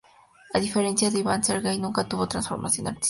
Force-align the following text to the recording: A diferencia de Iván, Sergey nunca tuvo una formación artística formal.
A 0.55 0.57
diferencia 0.65 1.11
de 1.11 1.19
Iván, 1.19 1.43
Sergey 1.43 1.77
nunca 1.77 2.05
tuvo 2.09 2.23
una 2.23 2.41
formación 2.41 2.87
artística 2.87 2.89
formal. 2.95 2.99